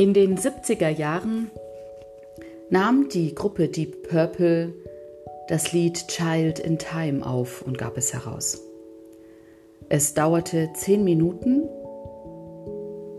[0.00, 1.50] In den 70er Jahren
[2.70, 4.72] nahm die Gruppe Deep Purple
[5.48, 8.62] das Lied Child in Time auf und gab es heraus.
[9.90, 11.64] Es dauerte zehn Minuten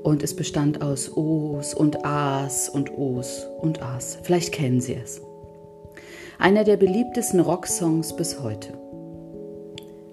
[0.02, 4.18] und es bestand aus O's und A's und O's und A's.
[4.24, 5.22] Vielleicht kennen Sie es.
[6.40, 8.70] Einer der beliebtesten Rocksongs bis heute.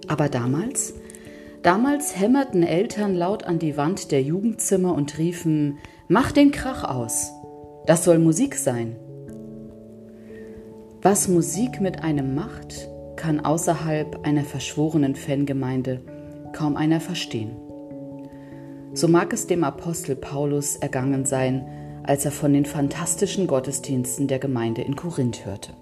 [0.07, 0.93] Aber damals,
[1.63, 5.79] damals hämmerten Eltern laut an die Wand der Jugendzimmer und riefen,
[6.11, 7.33] Mach den Krach aus.
[7.85, 8.97] Das soll Musik sein.
[11.03, 16.01] Was Musik mit einem macht, kann außerhalb einer verschworenen Fangemeinde
[16.55, 17.51] kaum einer verstehen.
[18.95, 21.67] So mag es dem Apostel Paulus ergangen sein,
[22.05, 25.73] als er von den fantastischen Gottesdiensten der Gemeinde in Korinth hörte.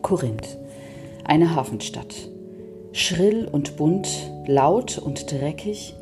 [0.00, 0.56] Korinth,
[1.24, 2.30] eine Hafenstadt.
[2.92, 4.08] Schrill und bunt,
[4.46, 5.96] laut und dreckig,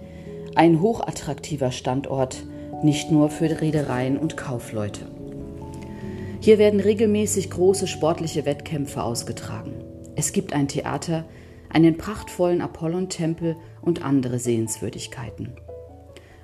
[0.55, 2.45] ein hochattraktiver Standort,
[2.85, 5.07] nicht nur für Reedereien und Kaufleute.
[6.41, 9.73] Hier werden regelmäßig große sportliche Wettkämpfe ausgetragen.
[10.17, 11.25] Es gibt ein Theater,
[11.69, 15.53] einen prachtvollen Apollon-Tempel und andere Sehenswürdigkeiten.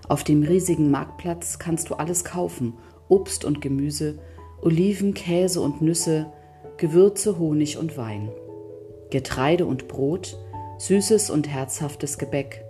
[0.09, 2.75] Auf dem riesigen Marktplatz kannst du alles kaufen:
[3.09, 4.19] Obst und Gemüse,
[4.63, 6.33] Oliven, Käse und Nüsse,
[6.77, 8.31] Gewürze, Honig und Wein.
[9.11, 10.39] Getreide und Brot,
[10.79, 12.65] süßes und herzhaftes Gebäck,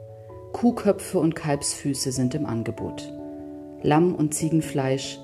[0.52, 3.12] Kuhköpfe und Kalbsfüße sind im Angebot.
[3.82, 5.20] Lamm- und Ziegenfleisch,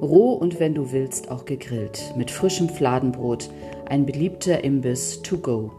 [0.00, 3.50] roh und wenn du willst auch gegrillt, mit frischem Fladenbrot,
[3.86, 5.72] ein beliebter Imbiss to go.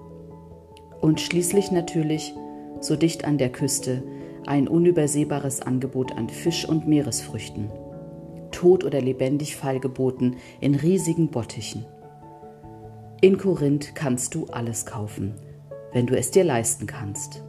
[1.00, 2.34] Und schließlich natürlich,
[2.82, 4.04] so dicht an der Küste,
[4.46, 7.72] ein unübersehbares Angebot an Fisch und Meeresfrüchten.
[8.52, 11.86] Tot oder lebendig feilgeboten in riesigen Bottichen.
[13.22, 15.36] In Korinth kannst du alles kaufen,
[15.92, 17.44] wenn du es dir leisten kannst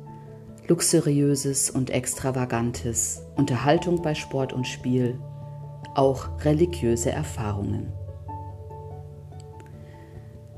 [0.69, 5.19] luxuriöses und extravagantes, Unterhaltung bei Sport und Spiel,
[5.95, 7.91] auch religiöse Erfahrungen.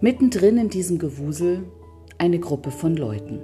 [0.00, 1.64] Mittendrin in diesem Gewusel
[2.18, 3.40] eine Gruppe von Leuten.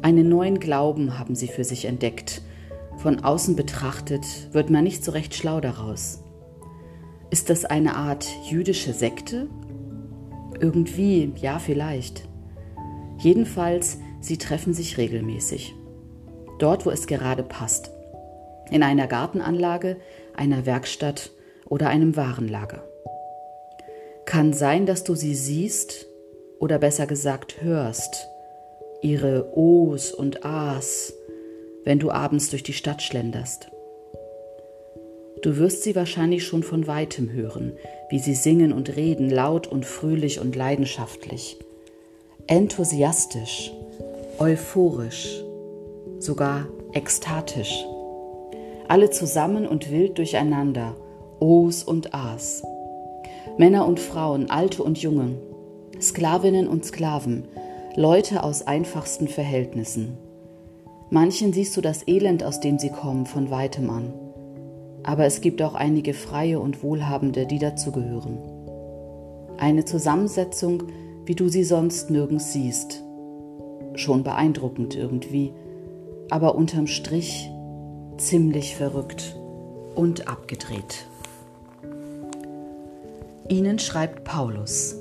[0.00, 2.40] Einen neuen Glauben haben sie für sich entdeckt.
[2.96, 6.22] Von außen betrachtet wird man nicht so recht schlau daraus.
[7.30, 9.48] Ist das eine Art jüdische Sekte?
[10.58, 12.28] Irgendwie, ja vielleicht.
[13.18, 15.74] Jedenfalls Sie treffen sich regelmäßig.
[16.58, 17.90] Dort, wo es gerade passt.
[18.70, 19.98] In einer Gartenanlage,
[20.34, 21.30] einer Werkstatt
[21.66, 22.82] oder einem Warenlager.
[24.24, 26.06] Kann sein, dass du sie siehst
[26.58, 28.26] oder besser gesagt hörst.
[29.02, 31.12] Ihre O's und A's,
[31.84, 33.70] wenn du abends durch die Stadt schlenderst.
[35.42, 37.76] Du wirst sie wahrscheinlich schon von weitem hören,
[38.08, 41.58] wie sie singen und reden, laut und fröhlich und leidenschaftlich,
[42.46, 43.70] enthusiastisch
[44.38, 45.42] euphorisch,
[46.18, 47.84] sogar ekstatisch.
[48.88, 50.96] Alle zusammen und wild durcheinander,
[51.40, 52.62] O's und A's.
[53.58, 55.36] Männer und Frauen, alte und junge,
[56.00, 57.44] Sklavinnen und Sklaven,
[57.96, 60.18] Leute aus einfachsten Verhältnissen.
[61.10, 64.12] Manchen siehst du das Elend, aus dem sie kommen, von weitem an.
[65.04, 68.38] Aber es gibt auch einige Freie und Wohlhabende, die dazugehören.
[69.58, 70.84] Eine Zusammensetzung,
[71.24, 73.03] wie du sie sonst nirgends siehst
[73.98, 75.52] schon beeindruckend irgendwie,
[76.30, 77.50] aber unterm Strich
[78.16, 79.36] ziemlich verrückt
[79.94, 81.06] und abgedreht.
[83.48, 85.00] Ihnen schreibt Paulus.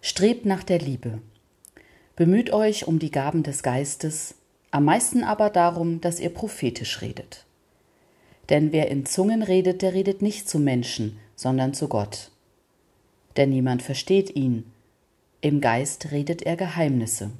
[0.00, 1.20] Strebt nach der Liebe.
[2.14, 4.36] Bemüht euch um die Gaben des Geistes,
[4.70, 7.44] am meisten aber darum, dass ihr prophetisch redet.
[8.48, 12.30] Denn wer in Zungen redet, der redet nicht zu Menschen, sondern zu Gott.
[13.36, 14.72] Denn niemand versteht ihn.
[15.40, 17.30] Im Geist redet er Geheimnisse.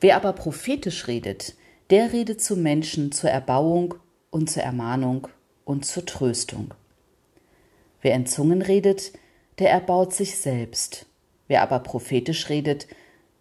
[0.00, 1.54] Wer aber prophetisch redet,
[1.90, 3.94] der redet zu Menschen zur Erbauung
[4.30, 5.28] und zur Ermahnung
[5.64, 6.74] und zur Tröstung.
[8.02, 9.12] Wer in Zungen redet,
[9.58, 11.06] der erbaut sich selbst.
[11.48, 12.86] Wer aber prophetisch redet,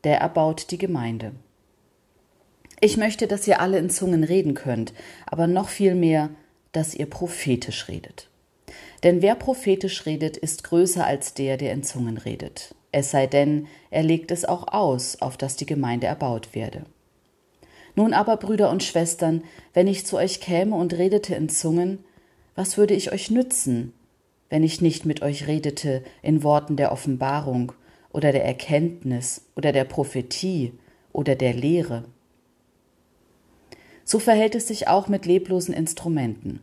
[0.03, 1.33] der erbaut die Gemeinde.
[2.79, 4.93] Ich möchte, dass ihr alle in Zungen reden könnt,
[5.25, 6.29] aber noch viel mehr,
[6.73, 8.29] dass ihr prophetisch redet.
[9.03, 12.73] Denn wer prophetisch redet, ist größer als der, der in Zungen redet.
[12.91, 16.83] Es sei denn, er legt es auch aus, auf dass die Gemeinde erbaut werde.
[17.95, 22.03] Nun aber, Brüder und Schwestern, wenn ich zu euch käme und redete in Zungen,
[22.55, 23.93] was würde ich euch nützen,
[24.49, 27.73] wenn ich nicht mit euch redete in Worten der Offenbarung
[28.11, 30.73] oder der Erkenntnis oder der Prophetie
[31.11, 32.05] oder der Lehre?
[34.05, 36.61] So verhält es sich auch mit leblosen Instrumenten.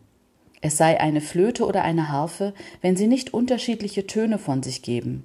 [0.61, 2.53] Es sei eine Flöte oder eine Harfe,
[2.83, 5.25] wenn sie nicht unterschiedliche Töne von sich geben.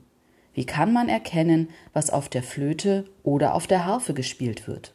[0.53, 4.93] Wie kann man erkennen, was auf der Flöte oder auf der Harfe gespielt wird?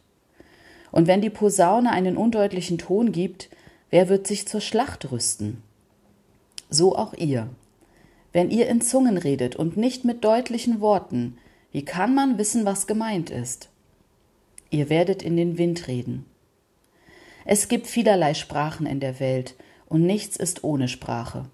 [0.91, 3.51] Und wenn die Posaune einen undeutlichen Ton gibt,
[3.91, 5.63] wer wird sich zur Schlacht rüsten?
[6.71, 7.49] So auch ihr.
[8.33, 11.37] Wenn ihr in Zungen redet und nicht mit deutlichen Worten,
[11.73, 13.69] wie kann man wissen, was gemeint ist?
[14.71, 16.25] Ihr werdet in den Wind reden.
[17.45, 19.55] Es gibt vielerlei Sprachen in der Welt,
[19.91, 21.45] und nichts ist ohne Sprache.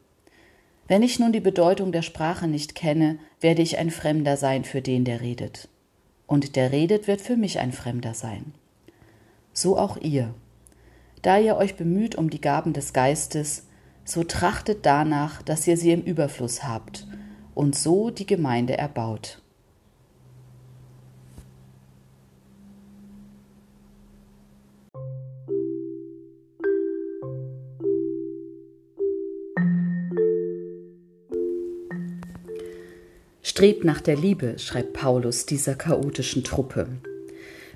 [0.87, 4.81] Wenn ich nun die Bedeutung der Sprache nicht kenne, werde ich ein Fremder sein für
[4.81, 5.69] den, der redet.
[6.29, 8.55] Und der redet wird für mich ein Fremder sein.
[9.53, 10.33] So auch ihr.
[11.23, 13.67] Da ihr euch bemüht um die Gaben des Geistes,
[14.05, 17.09] so trachtet danach, dass ihr sie im Überfluss habt
[17.55, 19.43] und so die Gemeinde erbaut.
[33.57, 36.89] Strebt nach der Liebe, schreibt Paulus dieser chaotischen Truppe.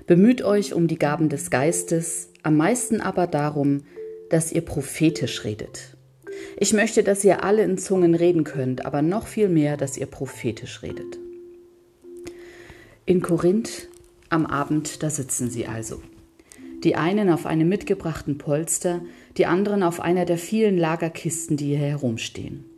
[0.05, 3.81] Bemüht euch um die Gaben des Geistes, am meisten aber darum,
[4.29, 5.97] dass ihr prophetisch redet.
[6.59, 10.05] Ich möchte, dass ihr alle in Zungen reden könnt, aber noch viel mehr, dass ihr
[10.05, 11.17] prophetisch redet.
[13.07, 13.89] In Korinth
[14.29, 16.03] am Abend, da sitzen sie also.
[16.83, 19.01] Die einen auf einem mitgebrachten Polster,
[19.35, 22.70] die anderen auf einer der vielen Lagerkisten, die hier herumstehen.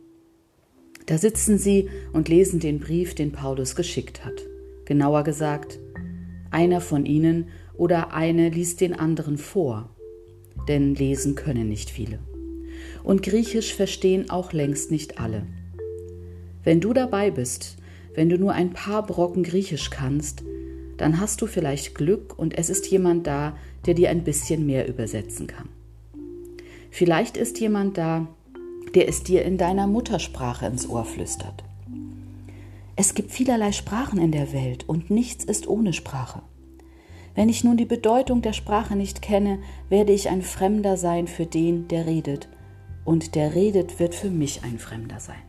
[1.06, 4.42] Da sitzen sie und lesen den Brief, den Paulus geschickt hat.
[4.86, 5.78] Genauer gesagt,
[6.50, 9.90] einer von ihnen oder eine liest den anderen vor,
[10.68, 12.20] denn lesen können nicht viele.
[13.02, 15.46] Und Griechisch verstehen auch längst nicht alle.
[16.62, 17.76] Wenn du dabei bist,
[18.14, 20.42] wenn du nur ein paar Brocken Griechisch kannst,
[20.96, 24.88] dann hast du vielleicht Glück und es ist jemand da, der dir ein bisschen mehr
[24.88, 25.68] übersetzen kann.
[26.90, 28.28] Vielleicht ist jemand da,
[28.94, 31.64] der es dir in deiner Muttersprache ins Ohr flüstert.
[32.96, 36.42] Es gibt vielerlei Sprachen in der Welt und nichts ist ohne Sprache.
[37.34, 39.58] Wenn ich nun die Bedeutung der Sprache nicht kenne,
[39.88, 42.48] werde ich ein Fremder sein für den, der redet,
[43.04, 45.42] und der redet wird für mich ein Fremder sein.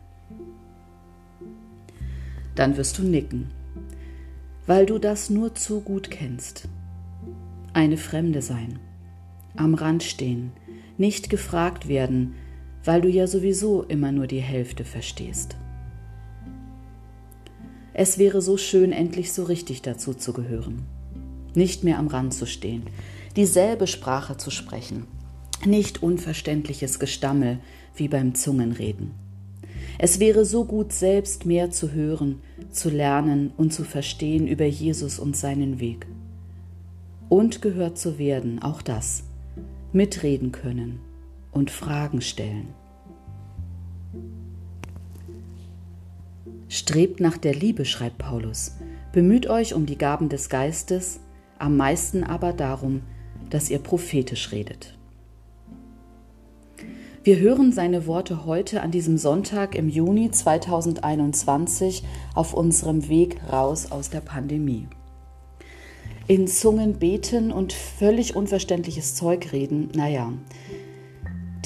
[2.56, 3.50] Dann wirst du nicken,
[4.66, 6.68] weil du das nur zu gut kennst.
[7.72, 8.80] Eine Fremde sein,
[9.54, 10.52] am Rand stehen,
[10.98, 12.34] nicht gefragt werden,
[12.86, 15.56] weil du ja sowieso immer nur die Hälfte verstehst.
[17.92, 20.86] Es wäre so schön, endlich so richtig dazu zu gehören,
[21.54, 22.84] nicht mehr am Rand zu stehen,
[23.34, 25.06] dieselbe Sprache zu sprechen,
[25.64, 27.58] nicht unverständliches Gestammel
[27.96, 29.12] wie beim Zungenreden.
[29.98, 32.40] Es wäre so gut, selbst mehr zu hören,
[32.70, 36.06] zu lernen und zu verstehen über Jesus und seinen Weg.
[37.28, 39.24] Und gehört zu werden, auch das,
[39.92, 41.00] mitreden können,
[41.56, 42.74] und Fragen stellen.
[46.68, 48.76] Strebt nach der Liebe, schreibt Paulus,
[49.12, 51.18] bemüht euch um die Gaben des Geistes,
[51.58, 53.00] am meisten aber darum,
[53.48, 54.98] dass ihr prophetisch redet.
[57.24, 62.04] Wir hören seine Worte heute an diesem Sonntag im Juni 2021
[62.34, 64.88] auf unserem Weg raus aus der Pandemie.
[66.28, 70.32] In Zungen beten und völlig unverständliches Zeug reden, naja,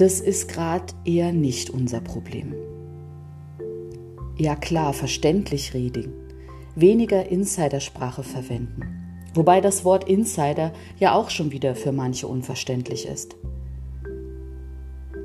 [0.00, 2.54] das ist gerade eher nicht unser Problem.
[4.38, 6.14] Ja klar, verständlich reden,
[6.74, 8.80] weniger Insidersprache verwenden.
[9.34, 13.36] Wobei das Wort Insider ja auch schon wieder für manche unverständlich ist.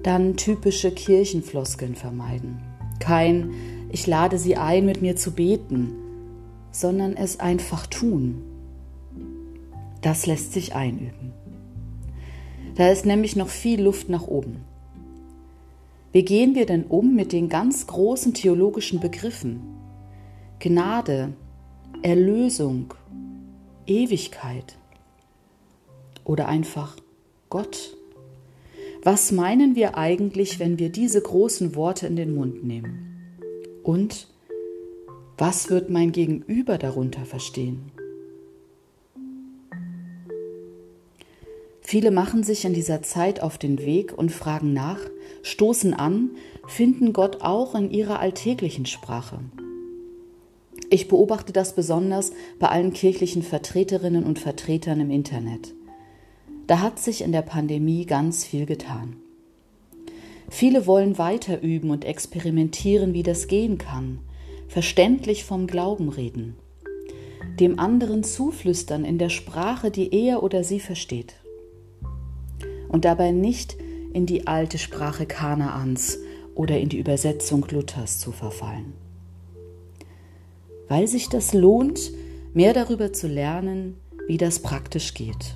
[0.04, 2.62] Dann typische Kirchenfloskeln vermeiden.
[3.00, 3.52] Kein
[3.94, 5.94] Ich lade Sie ein, mit mir zu beten,
[6.72, 8.44] sondern es einfach tun.
[10.02, 11.32] Das lässt sich einüben.
[12.76, 14.66] Da ist nämlich noch viel Luft nach oben.
[16.16, 19.60] Wie gehen wir denn um mit den ganz großen theologischen Begriffen?
[20.60, 21.34] Gnade,
[22.04, 22.94] Erlösung,
[23.86, 24.78] Ewigkeit
[26.24, 26.96] oder einfach
[27.50, 27.98] Gott?
[29.04, 33.42] Was meinen wir eigentlich, wenn wir diese großen Worte in den Mund nehmen?
[33.84, 34.30] Und
[35.38, 37.92] was wird mein Gegenüber darunter verstehen?
[41.88, 44.98] Viele machen sich in dieser Zeit auf den Weg und fragen nach,
[45.44, 46.32] stoßen an,
[46.65, 49.39] finden Gott auch in ihrer alltäglichen Sprache.
[50.89, 55.75] Ich beobachte das besonders bei allen kirchlichen Vertreterinnen und Vertretern im Internet.
[56.65, 59.18] Da hat sich in der Pandemie ganz viel getan.
[60.50, 64.22] Viele wollen weiter üben und experimentieren, wie das gehen kann,
[64.68, 66.56] verständlich vom Glauben reden,
[67.60, 71.36] dem anderen zuflüstern in der Sprache, die er oder sie versteht
[72.96, 73.75] und dabei nicht
[74.14, 76.18] in die alte Sprache Kanaans
[76.56, 78.94] oder in die Übersetzung Luthers zu verfallen.
[80.88, 82.14] weil sich das lohnt,
[82.54, 83.98] mehr darüber zu lernen,
[84.28, 85.56] wie das praktisch geht.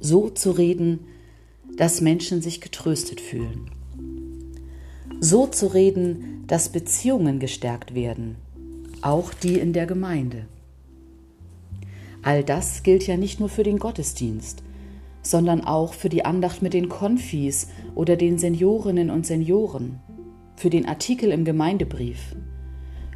[0.00, 0.98] So zu reden,
[1.78, 3.70] dass Menschen sich getröstet fühlen.
[5.18, 8.36] So zu reden, dass Beziehungen gestärkt werden,
[9.00, 10.44] auch die in der Gemeinde.
[12.20, 14.62] All das gilt ja nicht nur für den Gottesdienst,
[15.22, 20.00] sondern auch für die Andacht mit den Konfis oder den Seniorinnen und Senioren,
[20.56, 22.36] für den Artikel im Gemeindebrief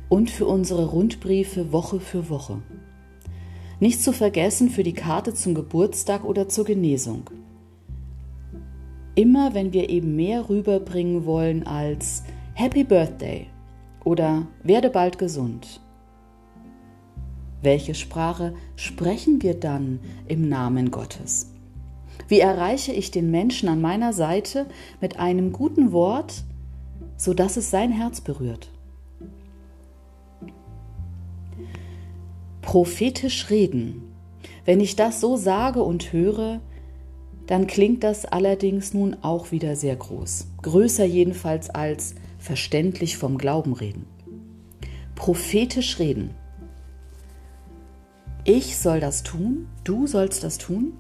[0.09, 2.63] und für unsere Rundbriefe Woche für Woche.
[3.81, 7.31] Nicht zu vergessen für die Karte zum Geburtstag oder zur Genesung.
[9.15, 13.47] Immer wenn wir eben mehr rüberbringen wollen als Happy Birthday
[14.05, 15.81] oder werde bald gesund.
[17.63, 21.54] Welche Sprache sprechen wir dann im Namen Gottes?
[22.29, 24.67] Wie erreiche ich den Menschen an meiner Seite
[25.01, 26.45] mit einem guten Wort,
[27.17, 28.71] so dass es sein Herz berührt?
[32.63, 34.03] Prophetisch reden.
[34.65, 36.61] Wenn ich das so sage und höre,
[37.47, 40.47] dann klingt das allerdings nun auch wieder sehr groß.
[40.63, 44.07] Größer jedenfalls als verständlich vom Glauben reden.
[45.15, 46.31] Prophetisch reden.
[48.45, 50.95] Ich soll das tun, du sollst das tun?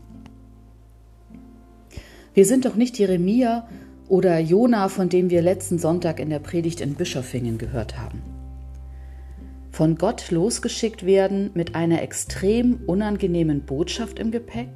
[2.34, 3.68] Wir sind doch nicht Jeremia
[4.08, 8.22] oder Jona, von dem wir letzten Sonntag in der Predigt in Bischofingen gehört haben.
[9.70, 14.68] Von Gott losgeschickt werden mit einer extrem unangenehmen Botschaft im Gepäck?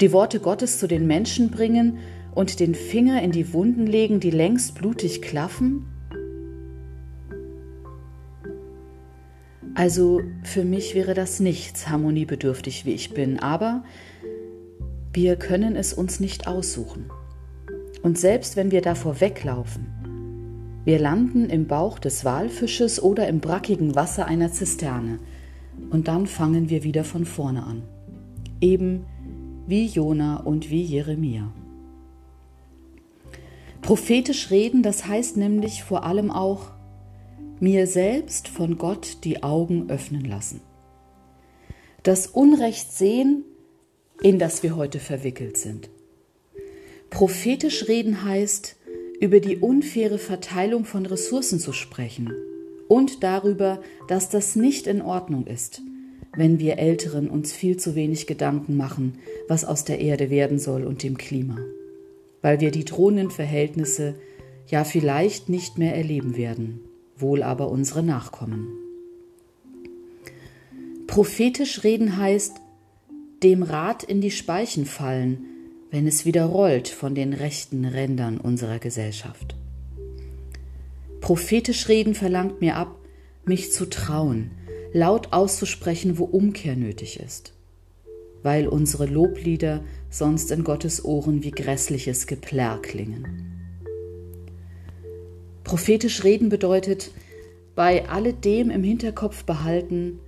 [0.00, 1.98] Die Worte Gottes zu den Menschen bringen
[2.34, 5.86] und den Finger in die Wunden legen, die längst blutig klaffen?
[9.74, 13.84] Also für mich wäre das nichts harmoniebedürftig, wie ich bin, aber
[15.12, 17.10] wir können es uns nicht aussuchen.
[18.02, 19.86] Und selbst wenn wir davor weglaufen,
[20.84, 25.20] wir landen im Bauch des Walfisches oder im brackigen Wasser einer Zisterne
[25.90, 27.82] und dann fangen wir wieder von vorne an.
[28.60, 29.04] Eben
[29.66, 31.52] wie Jona und wie Jeremia.
[33.82, 36.70] Prophetisch reden, das heißt nämlich vor allem auch
[37.60, 40.60] mir selbst von Gott die Augen öffnen lassen.
[42.02, 43.44] Das Unrecht sehen
[44.22, 45.90] in das wir heute verwickelt sind.
[47.10, 48.76] Prophetisch reden heißt,
[49.20, 52.32] über die unfaire Verteilung von Ressourcen zu sprechen
[52.88, 55.82] und darüber, dass das nicht in Ordnung ist,
[56.34, 60.84] wenn wir Älteren uns viel zu wenig Gedanken machen, was aus der Erde werden soll
[60.84, 61.58] und dem Klima,
[62.40, 64.14] weil wir die drohenden Verhältnisse
[64.68, 66.80] ja vielleicht nicht mehr erleben werden,
[67.16, 68.68] wohl aber unsere Nachkommen.
[71.06, 72.54] Prophetisch reden heißt,
[73.42, 75.46] dem Rad in die Speichen fallen,
[75.90, 79.56] wenn es wieder rollt von den rechten Rändern unserer Gesellschaft.
[81.20, 82.96] Prophetisch reden verlangt mir ab,
[83.44, 84.50] mich zu trauen,
[84.92, 87.52] laut auszusprechen, wo Umkehr nötig ist,
[88.42, 93.52] weil unsere Loblieder sonst in Gottes Ohren wie grässliches Geplärr klingen.
[95.64, 97.10] Prophetisch reden bedeutet,
[97.74, 100.18] bei alledem im Hinterkopf behalten,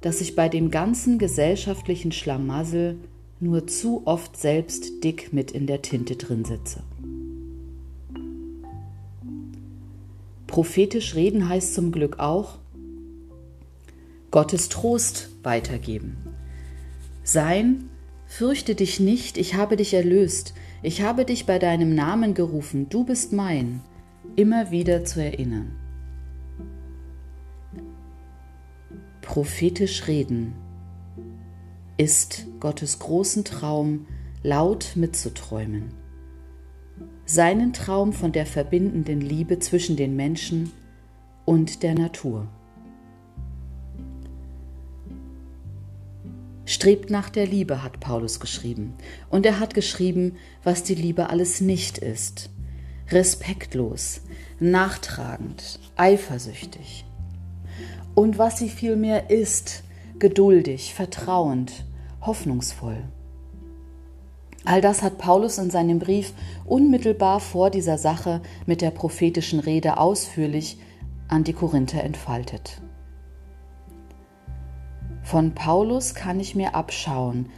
[0.00, 2.98] dass ich bei dem ganzen gesellschaftlichen Schlamassel
[3.38, 6.82] nur zu oft selbst dick mit in der Tinte drin sitze.
[10.46, 12.58] Prophetisch reden heißt zum Glück auch
[14.30, 16.16] Gottes Trost weitergeben.
[17.22, 17.88] Sein,
[18.26, 23.04] fürchte dich nicht, ich habe dich erlöst, ich habe dich bei deinem Namen gerufen, du
[23.04, 23.80] bist mein,
[24.36, 25.79] immer wieder zu erinnern.
[29.30, 30.54] Prophetisch reden,
[31.96, 34.08] ist Gottes großen Traum
[34.42, 35.94] laut mitzuträumen.
[37.26, 40.72] Seinen Traum von der verbindenden Liebe zwischen den Menschen
[41.44, 42.48] und der Natur.
[46.64, 48.94] Strebt nach der Liebe, hat Paulus geschrieben.
[49.28, 52.50] Und er hat geschrieben, was die Liebe alles nicht ist.
[53.12, 54.22] Respektlos,
[54.58, 57.04] nachtragend, eifersüchtig,
[58.14, 59.84] und was sie vielmehr ist,
[60.18, 61.84] geduldig, vertrauend,
[62.20, 63.02] hoffnungsvoll.
[64.64, 66.34] All das hat Paulus in seinem Brief
[66.66, 70.78] unmittelbar vor dieser Sache mit der prophetischen Rede ausführlich
[71.28, 72.82] an die Korinther entfaltet.
[75.22, 77.48] Von Paulus kann ich mir abschauen,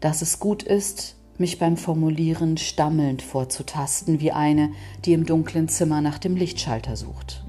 [0.00, 4.72] dass es gut ist, mich beim Formulieren stammelnd vorzutasten, wie eine,
[5.04, 7.44] die im dunklen Zimmer nach dem Lichtschalter sucht.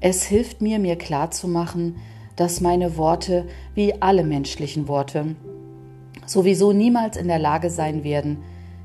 [0.00, 1.96] Es hilft mir, mir klarzumachen,
[2.36, 5.34] dass meine Worte, wie alle menschlichen Worte,
[6.24, 8.38] sowieso niemals in der Lage sein werden,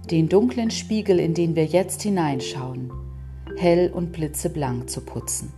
[0.09, 2.91] den dunklen Spiegel, in den wir jetzt hineinschauen,
[3.57, 5.53] hell und blitzeblank zu putzen.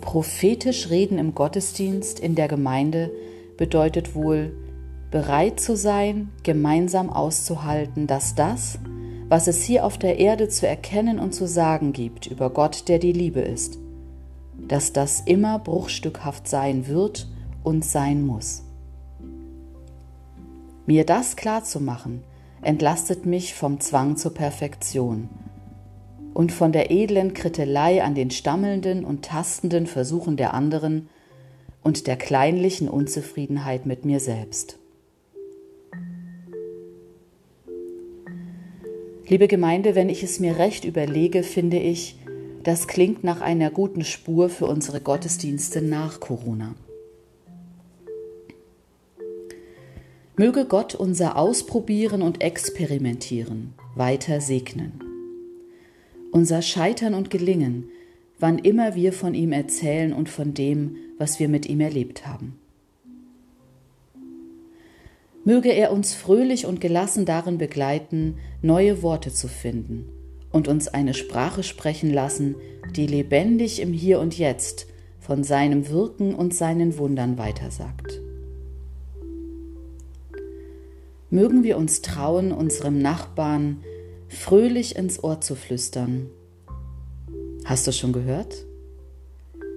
[0.00, 3.12] Prophetisch reden im Gottesdienst in der Gemeinde
[3.56, 4.52] bedeutet wohl,
[5.10, 8.78] bereit zu sein, gemeinsam auszuhalten, dass das,
[9.28, 12.98] was es hier auf der Erde zu erkennen und zu sagen gibt über Gott, der
[12.98, 13.78] die Liebe ist,
[14.56, 17.28] dass das immer bruchstückhaft sein wird
[17.62, 18.64] und sein muss.
[20.86, 22.22] Mir das klarzumachen,
[22.62, 25.28] entlastet mich vom Zwang zur Perfektion
[26.32, 31.08] und von der edlen Krittelei an den stammelnden und tastenden Versuchen der anderen
[31.82, 34.78] und der kleinlichen Unzufriedenheit mit mir selbst.
[39.30, 42.16] Liebe Gemeinde, wenn ich es mir recht überlege, finde ich,
[42.62, 46.74] das klingt nach einer guten Spur für unsere Gottesdienste nach Corona.
[50.38, 55.02] Möge Gott unser Ausprobieren und Experimentieren weiter segnen.
[56.32, 57.90] Unser Scheitern und Gelingen,
[58.38, 62.58] wann immer wir von ihm erzählen und von dem, was wir mit ihm erlebt haben.
[65.44, 70.08] Möge er uns fröhlich und gelassen darin begleiten, neue Worte zu finden
[70.50, 72.56] und uns eine Sprache sprechen lassen,
[72.94, 74.86] die lebendig im Hier und Jetzt
[75.20, 78.20] von seinem Wirken und seinen Wundern weitersagt.
[81.30, 83.82] Mögen wir uns trauen, unserem Nachbarn
[84.28, 86.30] fröhlich ins Ohr zu flüstern.
[87.64, 88.64] Hast du schon gehört?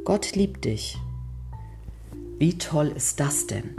[0.06, 0.98] Gott liebt dich.
[2.40, 3.76] Wie toll ist das denn?